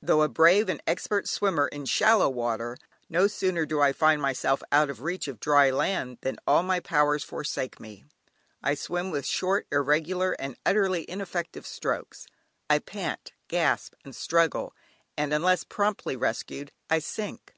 Though 0.00 0.22
a 0.22 0.28
brave 0.30 0.70
and 0.70 0.82
expert 0.86 1.28
swimmer 1.28 1.68
in 1.68 1.84
shallow 1.84 2.30
water, 2.30 2.78
no 3.10 3.26
sooner 3.26 3.66
do 3.66 3.78
I 3.82 3.92
find 3.92 4.22
myself 4.22 4.62
out 4.72 4.88
of 4.88 5.02
reach 5.02 5.28
of 5.28 5.38
dry 5.38 5.68
land, 5.70 6.16
than 6.22 6.38
all 6.46 6.62
my 6.62 6.80
powers 6.80 7.22
forsake 7.22 7.78
me. 7.78 8.06
I 8.62 8.74
swim 8.74 9.10
with 9.10 9.26
short, 9.26 9.66
irregular, 9.70 10.32
and 10.38 10.56
utterly 10.64 11.04
ineffective 11.10 11.66
strokes, 11.66 12.26
I 12.70 12.78
pant, 12.78 13.32
gasp 13.48 13.92
and 14.02 14.16
struggle, 14.16 14.74
and 15.14 15.34
unless 15.34 15.62
promptly 15.62 16.16
rescued, 16.16 16.72
I 16.88 17.00
sink. 17.00 17.52